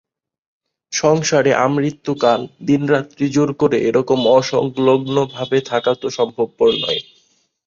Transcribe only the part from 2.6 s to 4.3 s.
দিনরাত্রি জোর করে এরকম